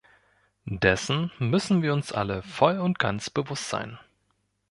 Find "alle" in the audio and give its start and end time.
2.11-2.41